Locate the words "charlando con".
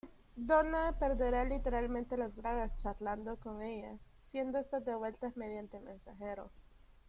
2.79-3.61